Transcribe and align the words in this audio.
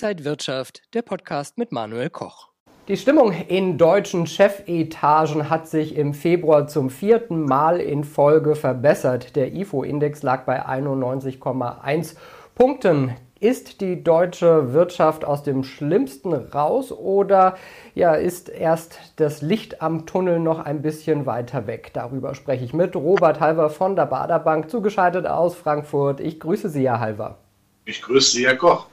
Inside 0.00 0.24
Wirtschaft, 0.24 0.82
der 0.94 1.02
Podcast 1.02 1.58
mit 1.58 1.72
Manuel 1.72 2.08
Koch. 2.08 2.50
Die 2.86 2.96
Stimmung 2.96 3.32
in 3.32 3.78
deutschen 3.78 4.28
Chefetagen 4.28 5.50
hat 5.50 5.66
sich 5.66 5.96
im 5.96 6.14
Februar 6.14 6.68
zum 6.68 6.88
vierten 6.88 7.44
Mal 7.44 7.80
in 7.80 8.04
Folge 8.04 8.54
verbessert. 8.54 9.34
Der 9.34 9.52
IFO-Index 9.52 10.22
lag 10.22 10.44
bei 10.44 10.64
91,1 10.64 12.14
Punkten. 12.54 13.16
Ist 13.40 13.80
die 13.80 14.04
deutsche 14.04 14.72
Wirtschaft 14.72 15.24
aus 15.24 15.42
dem 15.42 15.64
Schlimmsten 15.64 16.32
raus 16.32 16.92
oder 16.92 17.56
ja, 17.96 18.14
ist 18.14 18.48
erst 18.48 19.00
das 19.16 19.42
Licht 19.42 19.82
am 19.82 20.06
Tunnel 20.06 20.38
noch 20.38 20.60
ein 20.60 20.80
bisschen 20.80 21.26
weiter 21.26 21.66
weg? 21.66 21.90
Darüber 21.92 22.36
spreche 22.36 22.64
ich 22.64 22.72
mit 22.72 22.94
Robert 22.94 23.40
Halver 23.40 23.68
von 23.68 23.96
der 23.96 24.06
Baderbank, 24.06 24.70
zugeschaltet 24.70 25.26
aus 25.26 25.56
Frankfurt. 25.56 26.20
Ich 26.20 26.38
grüße 26.38 26.68
Sie, 26.68 26.88
Herr 26.88 27.00
Halver. 27.00 27.38
Ich 27.84 28.00
grüße 28.00 28.30
Sie, 28.36 28.46
Herr 28.46 28.54
Koch. 28.56 28.86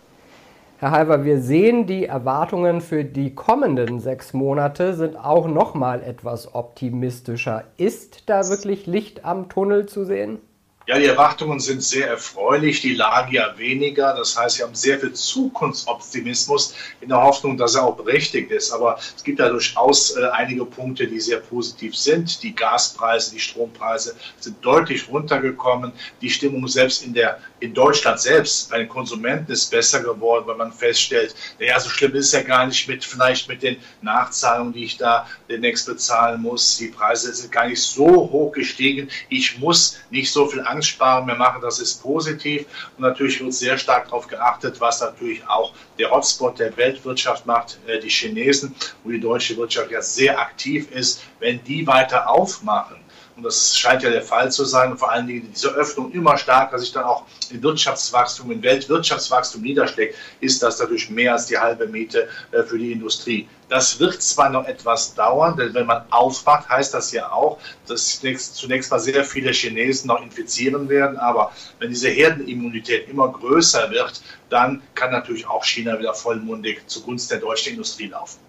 Herr 0.78 0.92
Halver, 0.92 1.24
wir 1.24 1.40
sehen, 1.40 1.88
die 1.88 2.04
Erwartungen 2.06 2.82
für 2.82 3.06
die 3.06 3.34
kommenden 3.34 4.02
sechs 4.02 4.34
Monate 4.34 4.94
sind 4.94 5.16
auch 5.16 5.48
noch 5.48 5.74
mal 5.74 6.04
etwas 6.04 6.54
optimistischer. 6.54 7.64
Ist 7.78 8.30
da 8.30 8.50
wirklich 8.50 8.86
Licht 8.86 9.24
am 9.24 9.48
Tunnel 9.48 9.86
zu 9.86 10.04
sehen? 10.04 10.40
Ja, 10.88 11.00
die 11.00 11.06
Erwartungen 11.06 11.60
sind 11.60 11.82
sehr 11.82 12.08
erfreulich, 12.08 12.82
die 12.82 12.94
Lage 12.94 13.38
ja 13.38 13.58
weniger. 13.58 14.14
Das 14.14 14.38
heißt, 14.38 14.60
wir 14.60 14.68
haben 14.68 14.76
sehr 14.76 15.00
viel 15.00 15.14
Zukunftsoptimismus 15.14 16.76
in 17.02 17.10
der 17.10 17.24
Hoffnung, 17.24 17.58
dass 17.58 17.74
er 17.74 17.86
auch 17.86 17.98
berechtigt 17.98 18.52
ist. 18.52 18.72
Aber 18.72 19.00
es 19.16 19.24
gibt 19.24 19.40
ja 19.40 19.50
durchaus 19.50 20.16
äh, 20.16 20.28
einige 20.34 20.64
Punkte, 20.64 21.08
die 21.08 21.20
sehr 21.20 21.40
positiv 21.40 21.98
sind. 21.98 22.44
Die 22.44 22.54
Gaspreise, 22.54 23.32
die 23.32 23.40
Strompreise 23.40 24.16
sind 24.40 24.64
deutlich 24.64 25.10
runtergekommen. 25.10 25.92
Die 26.22 26.30
Stimmung 26.30 26.68
selbst 26.68 27.04
in, 27.04 27.16
der, 27.16 27.40
in 27.62 27.74
Deutschland 27.74 28.20
selbst 28.20 28.70
bei 28.70 28.78
den 28.78 28.88
Konsumenten 28.88 29.52
ist 29.52 29.72
besser 29.72 30.04
geworden, 30.04 30.46
weil 30.46 30.58
man 30.58 30.72
feststellt, 30.72 31.34
naja, 31.60 31.80
so 31.80 31.90
schlimm 31.90 32.14
ist 32.14 32.28
es 32.28 32.32
ja 32.34 32.44
gar 32.44 32.68
nicht 32.68 32.88
mit 32.88 33.04
vielleicht 33.04 33.50
mit 33.50 33.64
den 33.64 33.78
Nachzahlungen, 34.04 34.74
die 34.74 34.84
ich 34.84 34.98
da 34.98 35.28
demnächst 35.50 35.88
bezahlen 35.88 36.44
muss. 36.44 36.78
Die 36.78 36.90
Preise 36.90 37.34
sind 37.34 37.52
gar 37.52 37.68
nicht 37.68 37.82
so 37.82 38.06
hoch 38.06 38.52
gestiegen. 38.52 39.10
Ich 39.30 39.58
muss 39.58 39.98
nicht 40.12 40.32
so 40.32 40.46
viel 40.46 40.62
sparen 40.82 41.26
mehr 41.26 41.36
machen, 41.36 41.62
das 41.62 41.80
ist 41.80 42.02
positiv. 42.02 42.66
Und 42.98 43.04
natürlich 43.04 43.40
wird 43.42 43.54
sehr 43.54 43.78
stark 43.78 44.06
darauf 44.06 44.28
geachtet, 44.28 44.80
was 44.82 45.02
natürlich 45.02 45.48
auch 45.48 45.74
der 45.98 46.12
Hotspot 46.12 46.60
der 46.60 46.76
Weltwirtschaft 46.78 47.46
macht, 47.46 47.80
äh, 47.88 48.00
die 48.00 48.10
Chinesen, 48.10 48.76
wo 49.04 49.12
die 49.12 49.20
deutsche 49.20 49.56
Wirtschaft 49.58 49.92
ja 49.92 50.02
sehr 50.02 50.40
aktiv 50.40 50.92
ist. 50.92 51.22
Wenn 51.40 51.64
die 51.64 51.86
weiter 51.88 52.30
aufmachen, 52.30 53.05
und 53.36 53.44
das 53.44 53.78
scheint 53.78 54.02
ja 54.04 54.10
der 54.10 54.22
Fall 54.22 54.52
zu 54.52 54.64
sein, 54.64 54.92
und 54.92 54.98
vor 54.98 55.12
allen 55.12 55.28
Dingen 55.28 55.52
diese 55.54 55.70
Öffnung 55.70 56.12
immer 56.12 56.38
stärker 56.38 56.80
sich 56.80 56.92
dann 56.94 57.04
auch 57.04 57.26
in 57.50 57.62
Wirtschaftswachstum, 57.62 58.52
in 58.52 58.64
Weltwirtschaftswachstum 58.64 59.62
niederschlägt, 59.62 60.16
ist 60.40 60.64
das 60.64 60.80
natürlich 60.80 61.10
mehr 61.10 61.34
als 61.34 61.48
die 61.48 61.58
halbe 61.58 61.88
Miete 61.88 62.30
äh, 62.52 62.64
für 62.64 62.78
die 62.78 62.92
Industrie. 62.92 63.48
Das 63.68 64.00
wird 64.00 64.22
zwar 64.22 64.50
noch 64.50 64.66
etwas 64.66 65.16
dauern, 65.16 65.58
denn 65.58 65.74
wenn 65.74 65.86
man 65.86 66.04
aufwacht, 66.12 66.70
heißt 66.70 66.94
das 66.94 67.12
ja 67.12 67.32
auch, 67.32 67.58
dass 67.88 68.22
zunächst 68.54 68.92
mal 68.92 69.00
sehr 69.00 69.24
viele 69.26 69.52
Chinesen 69.52 70.08
noch 70.08 70.22
infizieren 70.22 70.88
werden. 70.88 71.18
Aber 71.18 71.52
wenn 71.80 71.90
diese 71.90 72.10
Herdenimmunität 72.10 73.10
immer 73.10 73.30
größer 73.32 73.90
wird, 73.90 74.22
dann 74.50 74.84
kann 74.94 75.12
natürlich 75.12 75.48
auch 75.48 75.66
China 75.66 75.98
wieder 76.00 76.14
vollmundig 76.14 76.88
zugunsten 76.88 77.34
der 77.34 77.40
deutschen 77.40 77.74
Industrie 77.74 78.08
laufen. 78.08 78.40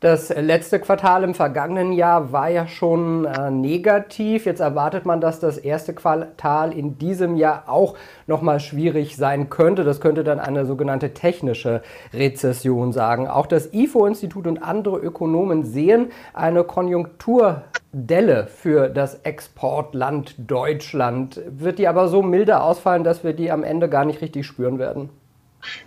Das 0.00 0.30
letzte 0.30 0.80
Quartal 0.80 1.24
im 1.24 1.34
vergangenen 1.34 1.92
Jahr 1.92 2.32
war 2.32 2.48
ja 2.48 2.66
schon 2.66 3.26
äh, 3.26 3.50
negativ. 3.50 4.46
Jetzt 4.46 4.60
erwartet 4.60 5.04
man, 5.04 5.20
dass 5.20 5.40
das 5.40 5.58
erste 5.58 5.92
Quartal 5.92 6.72
in 6.72 6.96
diesem 6.96 7.36
Jahr 7.36 7.64
auch 7.66 7.96
nochmal 8.26 8.60
schwierig 8.60 9.18
sein 9.18 9.50
könnte. 9.50 9.84
Das 9.84 10.00
könnte 10.00 10.24
dann 10.24 10.40
eine 10.40 10.64
sogenannte 10.64 11.12
technische 11.12 11.82
Rezession 12.14 12.92
sagen. 12.92 13.28
Auch 13.28 13.46
das 13.46 13.74
IFO-Institut 13.74 14.46
und 14.46 14.62
andere 14.62 14.96
Ökonomen 14.96 15.64
sehen 15.64 16.12
eine 16.32 16.64
Konjunkturdelle 16.64 18.46
für 18.46 18.88
das 18.88 19.16
Exportland 19.16 20.34
Deutschland. 20.38 21.42
Wird 21.46 21.78
die 21.78 21.88
aber 21.88 22.08
so 22.08 22.22
milder 22.22 22.64
ausfallen, 22.64 23.04
dass 23.04 23.22
wir 23.22 23.34
die 23.34 23.50
am 23.50 23.64
Ende 23.64 23.90
gar 23.90 24.06
nicht 24.06 24.22
richtig 24.22 24.46
spüren 24.46 24.78
werden? 24.78 25.10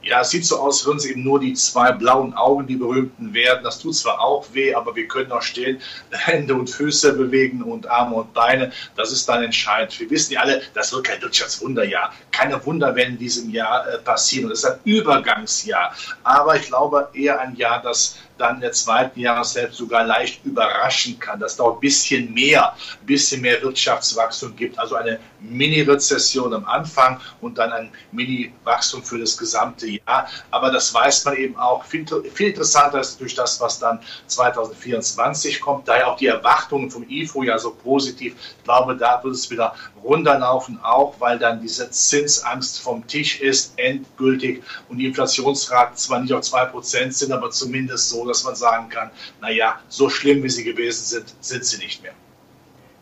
Ja, 0.01 0.21
es 0.21 0.29
sieht 0.29 0.45
so 0.45 0.59
aus, 0.59 0.79
als 0.79 0.85
würden 0.85 0.97
es 0.97 1.05
eben 1.05 1.23
nur 1.23 1.39
die 1.39 1.53
zwei 1.53 1.91
blauen 1.91 2.33
Augen, 2.33 2.67
die 2.67 2.75
berühmten, 2.75 3.33
werden. 3.33 3.63
Das 3.63 3.79
tut 3.79 3.95
zwar 3.95 4.19
auch 4.19 4.45
weh, 4.53 4.73
aber 4.73 4.95
wir 4.95 5.07
können 5.07 5.31
auch 5.31 5.41
stehen, 5.41 5.79
Hände 6.11 6.53
und 6.53 6.69
Füße 6.69 7.13
bewegen 7.13 7.63
und 7.63 7.87
Arme 7.87 8.15
und 8.15 8.33
Beine. 8.33 8.71
Das 8.95 9.11
ist 9.11 9.27
dann 9.27 9.43
entscheidend. 9.43 9.99
Wir 9.99 10.09
wissen 10.09 10.33
ja 10.33 10.41
alle, 10.41 10.61
das 10.73 10.93
wird 10.93 11.05
kein 11.05 11.21
Wirtschaftswunderjahr. 11.21 12.13
Keine 12.31 12.63
Wunder 12.65 12.95
werden 12.95 13.13
in 13.13 13.17
diesem 13.17 13.49
Jahr 13.49 13.87
äh, 13.87 13.97
passieren. 13.99 14.49
Das 14.49 14.59
ist 14.59 14.65
ein 14.65 14.79
Übergangsjahr. 14.83 15.95
Aber 16.23 16.55
ich 16.55 16.67
glaube 16.67 17.09
eher 17.13 17.39
ein 17.39 17.55
Jahr, 17.55 17.81
das 17.81 18.17
dann 18.37 18.59
der 18.59 18.71
zweiten 18.71 19.19
Jahreshälfte 19.19 19.75
sogar 19.75 20.03
leicht 20.03 20.43
überraschen 20.45 21.19
kann, 21.19 21.39
dass 21.39 21.55
da 21.55 21.65
ein 21.65 21.79
bisschen 21.79 22.33
mehr, 22.33 22.73
ein 22.73 23.05
bisschen 23.05 23.41
mehr 23.41 23.61
Wirtschaftswachstum 23.61 24.55
gibt. 24.55 24.77
Also 24.79 24.95
eine 24.95 25.19
Mini-Rezession 25.39 26.53
am 26.53 26.65
Anfang 26.65 27.19
und 27.41 27.57
dann 27.57 27.71
ein 27.71 27.91
Mini-Wachstum 28.11 29.03
für 29.03 29.19
das 29.19 29.37
gesamte 29.37 29.62
Jahr. 30.05 30.27
Aber 30.51 30.71
das 30.71 30.93
weiß 30.93 31.25
man 31.25 31.35
eben 31.35 31.57
auch. 31.57 31.83
Viel, 31.85 32.05
viel 32.33 32.49
interessanter 32.49 32.99
ist 32.99 33.19
durch 33.19 33.35
das, 33.35 33.59
was 33.61 33.79
dann 33.79 33.99
2024 34.27 35.61
kommt. 35.61 35.87
Daher 35.87 36.09
auch 36.09 36.17
die 36.17 36.27
Erwartungen 36.27 36.89
vom 36.89 37.05
IFO 37.07 37.43
ja 37.43 37.57
so 37.57 37.71
positiv. 37.71 38.35
Ich 38.57 38.63
glaube, 38.63 38.95
da 38.95 39.23
wird 39.23 39.35
es 39.35 39.49
wieder 39.49 39.73
runterlaufen, 40.03 40.79
auch 40.83 41.15
weil 41.19 41.39
dann 41.39 41.61
diese 41.61 41.89
Zinsangst 41.89 42.81
vom 42.81 43.05
Tisch 43.07 43.41
ist, 43.41 43.73
endgültig. 43.77 44.63
Und 44.89 44.97
die 44.97 45.07
Inflationsraten 45.07 45.95
zwar 45.95 46.19
nicht 46.19 46.33
auf 46.33 46.41
2% 46.41 47.11
sind, 47.11 47.31
aber 47.31 47.49
zumindest 47.51 48.09
so, 48.09 48.27
dass 48.27 48.43
man 48.43 48.55
sagen 48.55 48.89
kann, 48.89 49.11
naja, 49.41 49.79
so 49.87 50.09
schlimm 50.09 50.43
wie 50.43 50.49
sie 50.49 50.63
gewesen 50.63 51.05
sind, 51.05 51.33
sind 51.39 51.65
sie 51.65 51.77
nicht 51.77 52.03
mehr. 52.03 52.13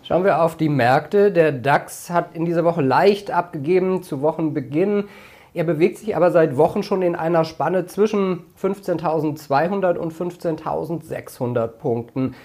Schauen 0.04 0.26
wir 0.26 0.42
auf 0.42 0.58
die 0.58 0.68
Märkte. 0.68 1.32
Der 1.32 1.52
DAX 1.52 2.10
hat 2.10 2.36
in 2.36 2.46
dieser 2.46 2.66
Woche 2.66 2.82
leicht 2.82 3.32
abgegeben 3.32 4.04
zu 4.04 4.22
Wochenbeginn. 4.22 5.06
Er 5.54 5.66
bewegt 5.66 5.98
sich 5.98 6.16
aber 6.16 6.32
seit 6.32 6.56
Wochen 6.56 6.82
schon 6.82 7.02
in 7.02 7.16
einer 7.16 7.44
Spanne 7.44 7.86
zwischen 7.86 8.44
15.200 8.62 9.98
und 9.98 10.14
15.600 10.14 11.68
Punkten. 11.68 12.36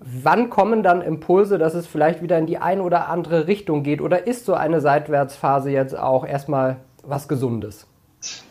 Wann 0.00 0.50
kommen 0.50 0.82
dann 0.82 1.00
Impulse, 1.00 1.58
dass 1.58 1.74
es 1.74 1.86
vielleicht 1.86 2.22
wieder 2.22 2.38
in 2.38 2.46
die 2.46 2.58
eine 2.58 2.82
oder 2.82 3.08
andere 3.08 3.46
Richtung 3.46 3.82
geht? 3.82 4.00
Oder 4.00 4.26
ist 4.26 4.44
so 4.44 4.54
eine 4.54 4.80
Seitwärtsphase 4.80 5.70
jetzt 5.70 5.96
auch 5.96 6.26
erstmal 6.26 6.78
was 7.02 7.28
Gesundes? 7.28 7.86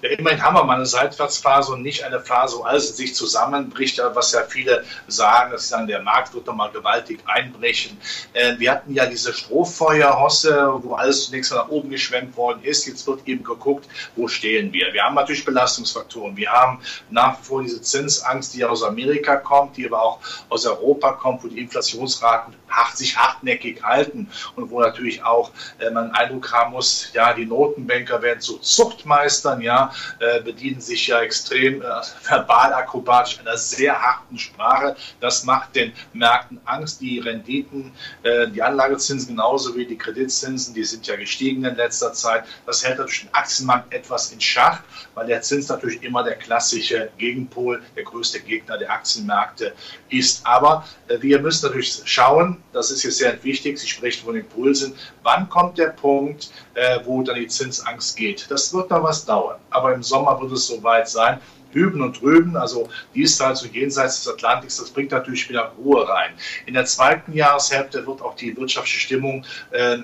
Ja, 0.02 0.09
immerhin 0.09 0.41
haben 0.41 0.56
wir 0.56 0.63
mal 0.63 0.75
eine 0.75 0.86
Seitwärtsphase 0.86 1.74
und 1.74 1.81
nicht 1.81 2.03
eine 2.03 2.19
Phase, 2.19 2.58
wo 2.58 2.63
alles 2.63 2.91
in 2.91 2.96
sich 2.96 3.16
zusammenbricht, 3.16 4.02
was 4.13 4.31
ja 4.31 4.44
viele 4.44 4.84
sagen, 5.08 5.52
dass 5.52 5.69
sagen, 5.69 5.88
der 5.88 6.02
Markt 6.02 6.34
wird 6.34 6.46
nochmal 6.46 6.72
gewaltig 6.72 7.19
einbrechen. 7.25 7.97
Äh, 8.34 8.58
wir 8.59 8.72
hatten 8.72 8.94
ja 8.94 9.06
diese 9.06 9.34
Strohfeuerhosse, 9.34 10.80
wo 10.81 10.96
alles 10.96 11.25
zunächst 11.25 11.52
mal 11.52 11.58
nach 11.58 11.69
oben 11.69 11.90
geschwemmt 11.90 12.35
worden 12.38 12.64
ist. 12.64 12.85
Jetzt 12.85 13.08
wird 13.08 13.28
eben 13.28 13.44
geguckt, 13.44 13.88
wo 14.16 14.28
stehen 14.28 14.72
wir. 14.74 14.94
Wir 14.94 15.03
haben 15.03 15.16
natürlich 15.16 15.46
Belastungsfaktoren. 15.46 16.38
Wir 16.38 16.52
haben 16.52 16.80
nach 17.09 17.40
wie 17.40 17.44
vor 17.44 17.64
diese 17.64 17.81
Zinsangst, 17.81 18.53
die 18.53 18.64
aus 18.64 18.84
Amerika 18.84 19.38
kommt, 19.38 19.78
die 19.78 19.85
aber 19.85 20.02
auch 20.02 20.19
aus 20.50 20.66
Europa 20.66 21.14
kommt, 21.14 21.44
wo 21.44 21.47
die 21.47 21.59
Inflationsraten 21.59 22.53
sich 22.94 23.18
hartnäckig 23.18 23.84
halten 23.84 24.30
und 24.56 24.69
wo 24.69 24.81
natürlich 24.81 25.24
auch 25.24 25.52
äh, 25.80 25.90
man 25.90 26.06
einen 26.06 26.16
Eindruck 26.16 26.52
haben 26.52 26.72
muss, 26.72 27.09
ja, 27.14 27.34
die 27.34 27.46
Notenbanker 27.46 28.22
werden 28.22 28.41
zu 28.41 28.58
Zuchtmeistern, 28.59 29.62
ja, 29.66 29.92
äh, 30.20 30.42
bedienen 30.42 30.80
sich 30.80 31.08
ja 31.08 31.22
extrem 31.22 31.81
äh, 31.81 31.86
verbal 32.24 32.74
akrobatisch 32.74 33.40
einer 33.40 33.58
sehr 33.58 34.00
harten 34.00 34.38
Sprache. 34.38 34.96
Das 35.20 35.44
macht 35.44 35.76
den 35.76 35.92
Märkten 36.14 36.62
Angst. 36.66 37.02
Die 37.02 37.20
Renditen, 37.20 37.92
äh, 38.24 38.48
die 38.48 38.62
Anlagezinsen 38.62 39.28
genauso 39.30 39.76
wie 39.76 39.86
die 39.86 39.98
Kreditzinsen, 39.98 40.74
die 40.74 40.84
sind 40.84 41.08
ja 41.08 41.16
gestiegen 41.16 41.66
in 41.66 41.76
letzter 41.76 42.14
Zeit. 42.14 42.46
Das 42.66 42.85
hält 42.85 43.00
natürlich 43.00 43.22
den 43.22 43.34
Aktienmarkt 43.34 43.94
etwas 43.94 44.32
in 44.32 44.40
Schach, 44.40 44.82
weil 45.16 45.28
der 45.28 45.41
Zins 45.41 45.68
natürlich 45.68 46.02
immer 46.03 46.23
der 46.23 46.35
klassische 46.35 47.09
Gegenpol, 47.18 47.82
der 47.96 48.03
größte 48.03 48.40
Gegner 48.40 48.78
der 48.78 48.91
Aktienmärkte 48.91 49.73
ist. 50.09 50.46
Aber 50.46 50.85
äh, 51.08 51.22
wir 51.22 51.40
müssen 51.40 51.66
natürlich 51.66 52.02
schauen, 52.06 52.61
das 52.72 52.91
ist 52.91 53.03
jetzt 53.03 53.18
sehr 53.18 53.44
wichtig, 53.44 53.79
Sie 53.79 53.88
sprechen 53.88 54.26
von 54.26 54.35
Impulsen, 54.35 54.96
wann 55.23 55.50
kommt 55.50 55.78
der 55.78 55.90
Punkt, 55.90 56.52
äh, 56.76 57.00
wo 57.03 57.23
dann 57.23 57.35
die 57.35 57.47
Zinsangst 57.47 58.16
geht. 58.16 58.46
Das 58.50 58.73
wird 58.73 58.90
noch 58.90 59.03
was 59.03 59.26
dauern, 59.26 59.54
aber 59.69 59.93
im 59.93 60.03
Sommer 60.03 60.40
wird 60.41 60.52
es 60.52 60.67
soweit 60.67 61.09
sein. 61.09 61.40
Hüben 61.72 62.02
und 62.02 62.22
drüben, 62.22 62.55
also 62.55 62.87
diesseits 63.13 63.61
und 63.63 63.75
jenseits 63.75 64.23
des 64.23 64.34
Atlantiks, 64.34 64.78
das 64.78 64.90
bringt 64.91 65.11
natürlich 65.11 65.49
wieder 65.49 65.73
Ruhe 65.78 66.07
rein. 66.07 66.31
In 66.66 66.73
der 66.73 66.85
zweiten 66.85 67.34
Jahreshälfte 67.34 68.07
wird 68.07 68.22
auch 68.22 68.35
die 68.35 68.55
wirtschaftliche 68.55 69.02
Stimmung 69.02 69.46
äh, 69.72 69.97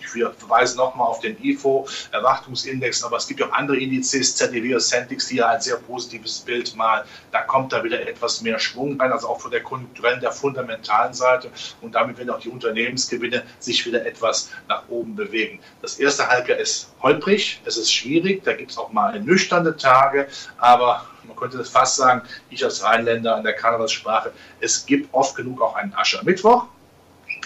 Ich 0.00 0.08
verweise 0.08 0.76
nochmal 0.76 1.08
auf 1.08 1.20
den 1.20 1.36
IFO-Erwartungsindex, 1.42 3.04
aber 3.04 3.16
es 3.16 3.26
gibt 3.26 3.42
auch 3.42 3.52
andere 3.52 3.76
Indizes, 3.76 4.36
ZDW 4.36 4.70
oder 4.70 4.80
Centix, 4.80 5.28
die 5.28 5.36
ja 5.36 5.48
ein 5.48 5.60
sehr 5.60 5.76
positives 5.76 6.40
Bild 6.40 6.74
malen. 6.76 7.06
Da 7.32 7.42
kommt 7.42 7.72
da 7.72 7.82
wieder 7.84 8.06
etwas 8.06 8.40
mehr 8.42 8.58
Schwung 8.58 9.00
rein, 9.00 9.12
also 9.12 9.28
auch 9.28 9.40
von 9.40 9.50
der 9.50 9.62
konjunkturellen, 9.62 10.20
der 10.20 10.32
fundamentalen 10.32 11.14
Seite. 11.14 11.50
Und 11.80 11.94
damit 11.94 12.18
werden 12.18 12.30
auch 12.30 12.40
die 12.40 12.48
Unternehmensgewinne 12.48 13.42
sich 13.58 13.84
wieder 13.86 14.04
etwas 14.06 14.50
nach 14.68 14.88
oben 14.88 15.16
bewegen. 15.16 15.60
Das 15.82 15.98
erste 15.98 16.28
Halbjahr 16.28 16.58
ist 16.58 16.92
holprig, 17.02 17.60
es 17.64 17.76
ist 17.76 17.92
schwierig, 17.92 18.44
da 18.44 18.52
gibt 18.54 18.70
es 18.70 18.78
auch 18.78 18.92
mal 18.92 19.18
nüchterne 19.20 19.76
Tage, 19.76 20.28
aber 20.58 21.06
man 21.24 21.36
könnte 21.36 21.62
fast 21.64 21.96
sagen, 21.96 22.22
ich 22.50 22.64
als 22.64 22.82
Rheinländer 22.82 23.36
an 23.36 23.44
der 23.44 23.52
Karnevalssprache, 23.52 24.32
es 24.60 24.86
gibt 24.86 25.12
oft 25.12 25.36
genug 25.36 25.60
auch 25.60 25.76
einen 25.76 25.94
Aschermittwoch. 25.94 26.66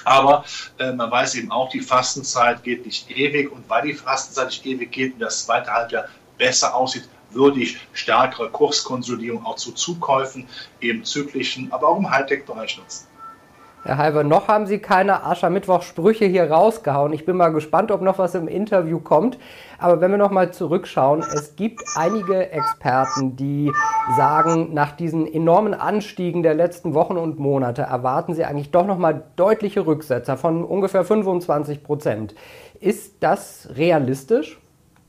Aber 0.04 0.44
äh, 0.78 0.92
man 0.92 1.10
weiß 1.10 1.36
eben 1.36 1.50
auch, 1.50 1.70
die 1.70 1.80
Fastenzeit 1.80 2.62
geht 2.62 2.86
nicht 2.86 3.10
ewig. 3.10 3.50
Und 3.52 3.68
weil 3.68 3.82
die 3.82 3.94
Fastenzeit 3.94 4.48
nicht 4.48 4.66
ewig 4.66 4.92
geht 4.92 5.14
und 5.14 5.20
das 5.20 5.44
zweite 5.44 5.72
Halbjahr 5.72 6.08
besser 6.38 6.74
aussieht, 6.74 7.08
würde 7.30 7.60
ich 7.60 7.78
stärkere 7.92 8.50
Kurskonsolidierung 8.50 9.44
auch 9.46 9.56
zu 9.56 9.72
Zukäufen 9.72 10.46
im 10.80 11.04
zyklischen, 11.04 11.72
aber 11.72 11.88
auch 11.88 11.98
im 11.98 12.10
Hightech-Bereich 12.10 12.78
nutzen. 12.78 13.06
Herr 13.84 13.98
Halber, 13.98 14.22
noch 14.22 14.46
haben 14.46 14.66
Sie 14.66 14.78
keine 14.78 15.24
Aschermittwoch-Sprüche 15.24 16.24
hier 16.24 16.48
rausgehauen. 16.48 17.12
Ich 17.12 17.24
bin 17.24 17.36
mal 17.36 17.48
gespannt, 17.48 17.90
ob 17.90 18.00
noch 18.00 18.16
was 18.16 18.36
im 18.36 18.46
Interview 18.46 19.00
kommt. 19.00 19.38
Aber 19.78 20.00
wenn 20.00 20.12
wir 20.12 20.18
noch 20.18 20.30
mal 20.30 20.52
zurückschauen, 20.52 21.20
es 21.20 21.56
gibt 21.56 21.82
einige 21.96 22.50
Experten, 22.50 23.34
die 23.34 23.72
sagen, 24.16 24.72
nach 24.72 24.92
diesen 24.92 25.26
enormen 25.26 25.74
Anstiegen 25.74 26.44
der 26.44 26.54
letzten 26.54 26.94
Wochen 26.94 27.16
und 27.16 27.40
Monate 27.40 27.82
erwarten 27.82 28.34
sie 28.34 28.44
eigentlich 28.44 28.70
doch 28.70 28.86
noch 28.86 28.98
mal 28.98 29.24
deutliche 29.34 29.84
Rücksetzer 29.84 30.36
von 30.36 30.64
ungefähr 30.64 31.04
25 31.04 31.82
Prozent. 31.82 32.36
Ist 32.78 33.16
das 33.18 33.68
realistisch? 33.74 34.60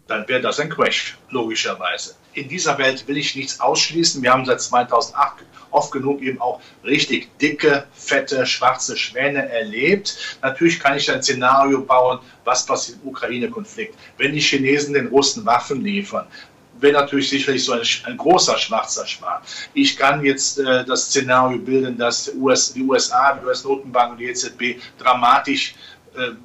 Dann 0.08 0.28
wäre 0.28 0.42
das 0.42 0.60
ein 0.60 0.70
Crash, 0.70 1.20
logischerweise. 1.30 2.16
In 2.34 2.48
dieser 2.48 2.78
Welt 2.78 3.08
will 3.08 3.18
ich 3.18 3.36
nichts 3.36 3.60
ausschließen. 3.60 4.22
Wir 4.24 4.32
haben 4.32 4.46
seit 4.46 4.62
2008 4.62 5.46
oft 5.74 5.92
genug 5.92 6.22
eben 6.22 6.40
auch 6.40 6.62
richtig 6.84 7.38
dicke, 7.40 7.86
fette, 7.94 8.46
schwarze 8.46 8.96
Schwäne 8.98 9.50
erlebt. 9.50 10.38
Natürlich 10.42 10.80
kann 10.80 10.98
ich 10.98 11.12
ein 11.12 11.22
Szenario 11.22 11.82
bauen, 11.82 12.20
was 12.44 12.66
passiert 12.66 13.00
im 13.04 13.10
Ukraine-Konflikt. 13.10 13.96
Wenn 14.18 14.34
die 14.34 14.40
Chinesen 14.40 14.94
den 14.94 15.08
Russen 15.08 15.46
Waffen 15.46 15.84
liefern, 15.84 16.28
wäre 16.80 16.94
natürlich 16.94 17.30
sicherlich 17.30 17.64
so 17.64 17.74
ein, 17.74 17.82
ein, 18.06 18.18
großer 18.18 18.58
schwarzer 18.58 19.08
Schwan. 19.08 19.42
Ich 19.74 19.96
kann 19.96 20.24
jetzt 20.24 20.60
äh, 20.60 20.84
das 20.86 21.06
Szenario 21.06 21.58
bilden, 21.58 21.98
dass 21.98 22.32
US, 22.36 22.74
die 22.74 22.84
USA, 22.84 23.34
die 23.34 23.46
US-Notenbank 23.46 24.14
und 24.14 24.18
die 24.20 24.26
EZB 24.26 24.82
dramatisch 24.98 25.74
äh, 25.74 25.93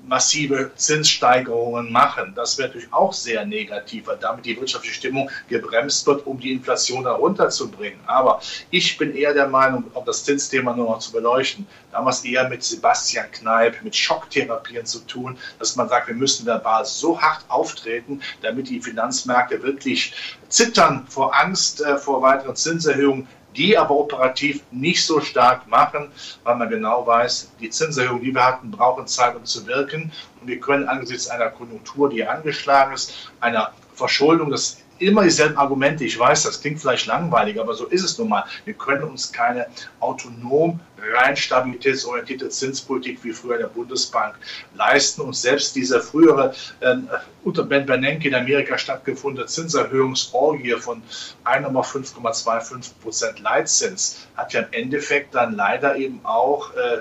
massive 0.06 0.70
Zinssteigerungen 0.76 1.93
machen. 1.93 2.32
Das 2.35 2.59
wäre 2.59 2.69
natürlich 2.69 2.93
auch 2.93 3.12
sehr 3.12 3.44
negativ, 3.44 4.06
weil 4.06 4.17
damit 4.17 4.44
die 4.47 4.59
wirtschaftliche 4.59 4.94
Stimmung 4.94 5.31
gebremst 5.49 6.06
wird, 6.06 6.26
um 6.26 6.41
die 6.41 6.53
Inflation 6.53 7.05
herunterzubringen. 7.05 8.00
Aber 8.06 8.41
ich 8.70 8.97
bin 8.97 9.15
eher 9.15 9.35
der 9.35 9.49
Meinung, 9.49 9.85
um 9.93 10.05
das 10.05 10.25
Zinsthema 10.25 10.75
nur 10.75 10.87
noch 10.87 10.99
zu 11.00 11.12
beleuchten, 11.12 11.67
damals 11.93 12.25
eher 12.25 12.49
mit 12.49 12.62
Sebastian 12.62 13.31
Kneip, 13.31 13.82
mit 13.82 13.94
Schocktherapien 13.94 14.87
zu 14.87 15.00
tun, 15.00 15.38
dass 15.59 15.76
man 15.76 15.88
sagt, 15.88 16.09
wir 16.09 16.14
müssen 16.14 16.47
verbal 16.47 16.85
so 16.85 17.21
hart 17.21 17.44
auftreten, 17.49 18.23
damit 18.43 18.69
die 18.69 18.81
Finanzmärkte 18.81 19.62
wirklich 19.62 20.14
zittern 20.49 21.06
vor 21.09 21.35
Angst 21.38 21.81
äh, 21.82 21.99
vor 21.99 22.23
weiteren 22.23 22.56
Zinserhöhungen, 22.56 23.29
die 23.58 23.76
aber 23.76 23.96
operativ 23.96 24.62
nicht 24.70 25.05
so 25.05 25.20
stark 25.20 25.66
machen, 25.66 26.12
weil 26.44 26.56
man 26.56 26.70
genau 26.70 27.06
weiß, 27.06 27.52
die 27.60 27.69
Zinserhöhungen, 27.69 28.22
die 28.22 28.34
wir 28.34 28.44
hatten, 28.44 28.70
brauchen 28.70 29.06
Zeit, 29.06 29.34
um 29.34 29.44
zu 29.44 29.66
wirken. 29.66 30.12
Und 30.40 30.46
wir 30.46 30.60
können 30.60 30.88
angesichts 30.88 31.28
einer 31.28 31.50
Konjunktur, 31.50 32.08
die 32.08 32.25
angeschlagen 32.26 32.94
ist, 32.94 33.32
einer 33.40 33.72
Verschuldung, 33.94 34.50
das 34.50 34.78
immer 34.99 35.23
dieselben 35.23 35.56
Argumente. 35.56 36.05
Ich 36.05 36.19
weiß, 36.19 36.45
das 36.45 36.61
klingt 36.61 36.81
vielleicht 36.81 37.06
langweilig, 37.06 37.61
aber 37.61 37.75
so 37.75 37.87
ist 37.87 38.03
es 38.03 38.19
nun 38.19 38.29
mal. 38.29 38.45
Wir 38.65 38.75
können 38.75 39.05
uns 39.05 39.33
keine 39.33 39.67
autonom 40.00 40.81
rein 41.15 41.37
stabilitätsorientierte 41.37 42.49
Zinspolitik 42.49 43.23
wie 43.23 43.33
früher 43.33 43.55
in 43.55 43.61
der 43.61 43.69
Bundesbank 43.69 44.35
leisten. 44.75 45.23
Und 45.23 45.37
selbst 45.37 45.77
diese 45.77 46.00
frühere 46.00 46.55
äh, 46.81 46.97
unter 47.45 47.62
Ben 47.62 47.87
Bernanke 47.87 48.29
in 48.29 48.35
Amerika 48.35 48.77
stattgefundene 48.77 49.47
Zinserhöhungsorgie 49.47 50.73
von 50.73 51.03
1,5,25 51.45 52.91
Prozent 53.03 53.41
Leitzins 53.41 54.27
hat 54.37 54.53
ja 54.53 54.61
im 54.62 54.73
Endeffekt 54.73 55.35
dann 55.35 55.55
leider 55.55 55.97
eben 55.97 56.21
auch 56.25 56.75
äh, 56.75 56.99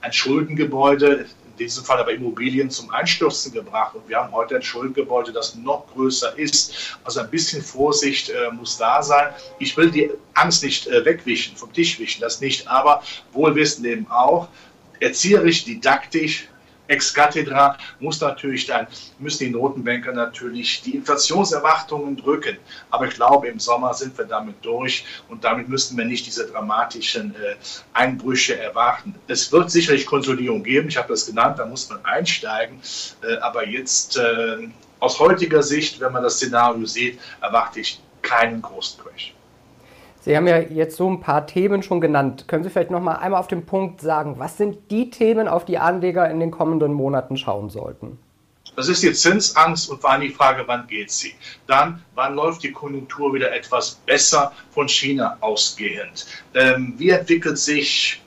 ein 0.00 0.12
Schuldengebäude 0.12 1.26
in 1.52 1.66
diesem 1.66 1.84
Fall 1.84 1.98
aber 1.98 2.12
Immobilien 2.12 2.70
zum 2.70 2.90
Einstürzen 2.90 3.52
gebracht. 3.52 3.94
Und 3.94 4.08
wir 4.08 4.18
haben 4.18 4.32
heute 4.32 4.56
ein 4.56 4.62
Schuldengebäude, 4.62 5.32
das 5.32 5.54
noch 5.54 5.86
größer 5.92 6.36
ist. 6.38 6.96
Also 7.04 7.20
ein 7.20 7.30
bisschen 7.30 7.62
Vorsicht 7.62 8.30
äh, 8.30 8.50
muss 8.52 8.78
da 8.78 9.02
sein. 9.02 9.32
Ich 9.58 9.76
will 9.76 9.90
die 9.90 10.10
Angst 10.34 10.64
nicht 10.64 10.86
äh, 10.86 11.04
wegwischen, 11.04 11.56
vom 11.56 11.72
Tisch 11.72 11.98
wischen, 11.98 12.20
das 12.20 12.40
nicht. 12.40 12.66
Aber 12.68 13.02
wohlwissend 13.32 13.86
eben 13.86 14.10
auch, 14.10 14.48
erzieherisch, 15.00 15.64
didaktisch, 15.64 16.48
ex 16.88 17.14
cathedra 17.14 17.76
muss 18.00 18.20
natürlich 18.20 18.66
dann, 18.66 18.86
müssen 19.18 19.44
die 19.44 19.50
Notenbanker 19.50 20.12
natürlich 20.12 20.82
die 20.82 20.96
Inflationserwartungen 20.96 22.16
drücken. 22.16 22.58
Aber 22.90 23.06
ich 23.06 23.14
glaube, 23.14 23.48
im 23.48 23.58
Sommer 23.58 23.94
sind 23.94 24.16
wir 24.18 24.24
damit 24.24 24.56
durch 24.62 25.04
und 25.28 25.44
damit 25.44 25.68
müssten 25.68 25.96
wir 25.96 26.04
nicht 26.04 26.26
diese 26.26 26.46
dramatischen 26.46 27.34
äh, 27.34 27.56
Einbrüche 27.92 28.58
erwarten. 28.58 29.14
Es 29.28 29.52
wird 29.52 29.70
sicherlich 29.70 30.06
Konsolidierung 30.06 30.62
geben, 30.62 30.88
ich 30.88 30.96
habe 30.96 31.08
das 31.08 31.26
genannt, 31.26 31.58
da 31.58 31.66
muss 31.66 31.88
man 31.88 32.04
einsteigen. 32.04 32.80
Äh, 33.22 33.36
aber 33.38 33.66
jetzt 33.66 34.16
äh, 34.16 34.68
aus 35.00 35.18
heutiger 35.18 35.62
Sicht, 35.62 36.00
wenn 36.00 36.12
man 36.12 36.22
das 36.22 36.36
Szenario 36.36 36.86
sieht, 36.86 37.18
erwarte 37.40 37.80
ich 37.80 38.00
keinen 38.22 38.62
großen 38.62 39.00
Crash. 39.02 39.34
Sie 40.24 40.36
haben 40.36 40.46
ja 40.46 40.60
jetzt 40.60 40.96
so 40.96 41.10
ein 41.10 41.18
paar 41.18 41.48
Themen 41.48 41.82
schon 41.82 42.00
genannt. 42.00 42.46
Können 42.46 42.62
Sie 42.62 42.70
vielleicht 42.70 42.92
noch 42.92 43.00
mal 43.00 43.16
einmal 43.16 43.40
auf 43.40 43.48
den 43.48 43.66
Punkt 43.66 44.00
sagen, 44.00 44.38
was 44.38 44.56
sind 44.56 44.78
die 44.92 45.10
Themen, 45.10 45.48
auf 45.48 45.64
die 45.64 45.78
Anleger 45.78 46.30
in 46.30 46.38
den 46.38 46.52
kommenden 46.52 46.92
Monaten 46.92 47.36
schauen 47.36 47.70
sollten? 47.70 48.18
Das 48.76 48.88
ist 48.88 49.02
die 49.02 49.12
Zinsangst 49.12 49.90
und 49.90 50.00
war 50.04 50.20
die 50.20 50.28
Frage, 50.28 50.62
wann 50.66 50.86
geht 50.86 51.10
sie? 51.10 51.34
Dann, 51.66 52.04
wann 52.14 52.36
läuft 52.36 52.62
die 52.62 52.70
Konjunktur 52.70 53.34
wieder 53.34 53.52
etwas 53.52 53.96
besser 54.06 54.52
von 54.70 54.88
China 54.88 55.36
ausgehend? 55.40 56.24
Ähm, 56.54 56.94
wie 56.98 57.10
entwickelt 57.10 57.58
sich 57.58 58.22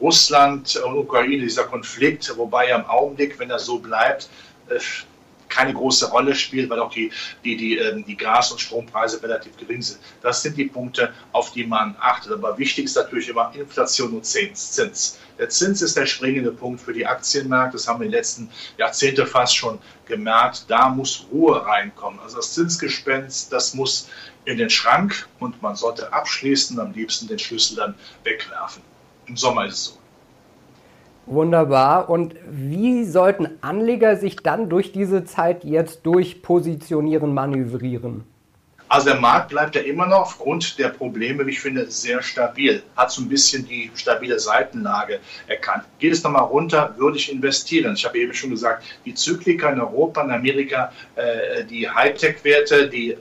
Russland 0.00 0.76
und 0.76 0.96
Ukraine, 0.96 1.42
dieser 1.42 1.64
Konflikt, 1.64 2.32
wobei 2.38 2.70
ja 2.70 2.76
im 2.76 2.86
Augenblick, 2.86 3.38
wenn 3.38 3.50
er 3.50 3.58
so 3.58 3.78
bleibt, 3.78 4.30
äh, 4.70 4.78
keine 5.48 5.74
große 5.74 6.10
Rolle 6.10 6.34
spielt, 6.34 6.70
weil 6.70 6.80
auch 6.80 6.92
die, 6.92 7.10
die, 7.44 7.56
die, 7.56 7.78
ähm, 7.78 8.04
die 8.04 8.16
Gas- 8.16 8.52
und 8.52 8.60
Strompreise 8.60 9.22
relativ 9.22 9.56
gering 9.56 9.82
sind. 9.82 10.00
Das 10.22 10.42
sind 10.42 10.56
die 10.56 10.66
Punkte, 10.66 11.12
auf 11.32 11.52
die 11.52 11.66
man 11.66 11.96
achtet. 12.00 12.32
Aber 12.32 12.58
wichtig 12.58 12.86
ist 12.86 12.96
natürlich 12.96 13.28
immer 13.28 13.52
Inflation 13.54 14.12
und 14.14 14.24
Zins. 14.24 15.18
Der 15.38 15.48
Zins 15.48 15.82
ist 15.82 15.96
der 15.96 16.06
springende 16.06 16.50
Punkt 16.50 16.80
für 16.80 16.92
die 16.92 17.06
Aktienmärkte. 17.06 17.76
Das 17.76 17.86
haben 17.86 18.00
wir 18.00 18.06
in 18.06 18.12
den 18.12 18.18
letzten 18.18 18.50
Jahrzehnten 18.76 19.26
fast 19.26 19.56
schon 19.56 19.78
gemerkt. 20.06 20.64
Da 20.68 20.88
muss 20.88 21.26
Ruhe 21.30 21.64
reinkommen. 21.64 22.18
Also 22.20 22.36
das 22.36 22.54
Zinsgespenst, 22.54 23.52
das 23.52 23.74
muss 23.74 24.08
in 24.44 24.58
den 24.58 24.70
Schrank 24.70 25.28
und 25.38 25.60
man 25.62 25.76
sollte 25.76 26.12
abschließen, 26.12 26.80
am 26.80 26.92
liebsten 26.92 27.28
den 27.28 27.38
Schlüssel 27.38 27.76
dann 27.76 27.94
wegwerfen. 28.24 28.82
Im 29.26 29.36
Sommer 29.36 29.66
ist 29.66 29.74
es 29.74 29.84
so. 29.84 29.98
Wunderbar. 31.30 32.08
Und 32.08 32.34
wie 32.48 33.04
sollten 33.04 33.48
Anleger 33.60 34.16
sich 34.16 34.36
dann 34.36 34.68
durch 34.68 34.92
diese 34.92 35.24
Zeit 35.24 35.62
jetzt 35.64 36.06
durchpositionieren, 36.06 37.34
manövrieren? 37.34 38.24
Also 38.90 39.10
der 39.10 39.20
Markt 39.20 39.50
bleibt 39.50 39.74
ja 39.74 39.82
immer 39.82 40.06
noch 40.06 40.20
aufgrund 40.20 40.78
der 40.78 40.88
Probleme, 40.88 41.46
wie 41.46 41.50
ich 41.50 41.60
finde, 41.60 41.90
sehr 41.90 42.22
stabil. 42.22 42.82
Hat 42.96 43.10
so 43.10 43.20
ein 43.20 43.28
bisschen 43.28 43.68
die 43.68 43.90
stabile 43.94 44.38
Seitenlage 44.38 45.20
erkannt. 45.46 45.84
Geht 45.98 46.14
es 46.14 46.22
nochmal 46.24 46.44
runter, 46.44 46.94
würde 46.96 47.18
ich 47.18 47.30
investieren. 47.30 47.94
Ich 47.94 48.06
habe 48.06 48.18
eben 48.18 48.32
schon 48.32 48.48
gesagt, 48.48 48.84
die 49.04 49.12
Zyklika 49.12 49.68
in 49.68 49.80
Europa, 49.80 50.22
in 50.22 50.30
Amerika, 50.30 50.90
äh, 51.16 51.64
die 51.64 51.88
Hightech-Werte, 51.88 52.88
die 52.88 53.18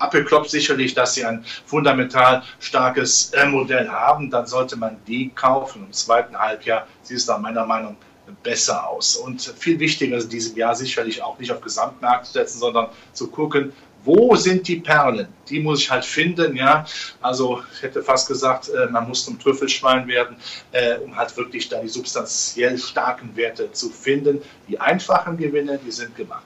Apple 0.00 0.24
klopft 0.24 0.50
sicherlich, 0.50 0.94
dass 0.94 1.14
sie 1.14 1.24
ein 1.24 1.44
fundamental 1.66 2.42
starkes 2.60 3.32
Modell 3.46 3.88
haben, 3.88 4.30
dann 4.30 4.46
sollte 4.46 4.76
man 4.76 4.96
die 5.06 5.30
kaufen. 5.30 5.84
Im 5.86 5.92
zweiten 5.92 6.36
Halbjahr 6.36 6.86
sieht 7.02 7.18
es 7.18 7.26
nach 7.26 7.38
meiner 7.38 7.64
Meinung 7.64 7.96
besser 8.42 8.88
aus. 8.88 9.16
Und 9.16 9.42
viel 9.42 9.78
wichtiger 9.78 10.16
ist 10.16 10.24
in 10.24 10.30
diesem 10.30 10.56
Jahr 10.56 10.74
sicherlich 10.74 11.22
auch 11.22 11.38
nicht 11.38 11.52
auf 11.52 11.60
Gesamtmarkt 11.60 12.26
zu 12.26 12.32
setzen, 12.32 12.58
sondern 12.58 12.88
zu 13.12 13.28
gucken, 13.28 13.72
wo 14.04 14.36
sind 14.36 14.68
die 14.68 14.76
Perlen? 14.76 15.28
Die 15.48 15.60
muss 15.60 15.80
ich 15.80 15.90
halt 15.90 16.04
finden, 16.04 16.56
ja. 16.56 16.84
Also 17.22 17.62
ich 17.74 17.82
hätte 17.82 18.02
fast 18.02 18.28
gesagt, 18.28 18.68
äh, 18.68 18.86
man 18.90 19.08
muss 19.08 19.24
zum 19.24 19.38
Trüffelschwein 19.38 20.06
werden, 20.06 20.36
äh, 20.72 20.96
um 20.98 21.16
halt 21.16 21.34
wirklich 21.38 21.70
da 21.70 21.80
die 21.80 21.88
substanziell 21.88 22.76
starken 22.76 23.34
Werte 23.34 23.72
zu 23.72 23.88
finden. 23.88 24.42
Die 24.68 24.78
einfachen 24.78 25.38
Gewinne, 25.38 25.80
die 25.82 25.90
sind 25.90 26.14
gemacht. 26.16 26.44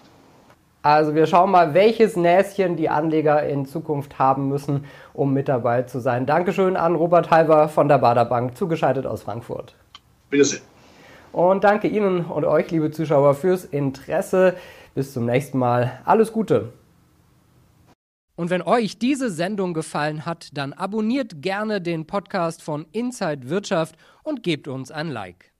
Also 0.83 1.15
wir 1.15 1.27
schauen 1.27 1.51
mal, 1.51 1.75
welches 1.75 2.17
Näschen 2.17 2.77
die 2.77 2.89
Anleger 2.89 3.43
in 3.47 3.67
Zukunft 3.67 4.19
haben 4.19 4.49
müssen, 4.49 4.85
um 5.13 5.33
mit 5.33 5.49
dabei 5.49 5.83
zu 5.83 6.01
sein. 6.01 6.25
Dankeschön 6.25 6.77
an 6.77 6.95
Robert 6.95 7.31
Halber 7.31 7.69
von 7.69 7.89
der 7.89 7.99
Bader 7.99 8.25
Bank, 8.25 8.57
zugeschaltet 8.57 9.05
aus 9.05 9.23
Frankfurt. 9.23 9.75
Bitte 10.31 10.45
sehr. 10.45 10.61
Und 11.33 11.65
danke 11.65 11.89
Ihnen 11.89 12.25
und 12.25 12.45
euch, 12.45 12.71
liebe 12.71 12.91
Zuschauer, 12.91 13.35
fürs 13.35 13.65
Interesse. 13.65 14.55
Bis 14.95 15.13
zum 15.13 15.27
nächsten 15.27 15.59
Mal. 15.59 16.01
Alles 16.05 16.33
Gute. 16.33 16.73
Und 18.37 18.51
wenn 18.51 18.63
euch 18.63 18.99
diese 18.99 19.31
Sendung 19.31 19.75
gefallen 19.75 20.25
hat, 20.25 20.51
dann 20.57 20.73
abonniert 20.73 21.43
gerne 21.43 21.81
den 21.81 22.07
Podcast 22.07 22.63
von 22.63 22.87
Inside 22.93 23.51
Wirtschaft 23.51 23.97
und 24.23 24.45
gebt 24.45 24.69
uns 24.69 24.91
ein 24.91 25.09
Like. 25.09 25.53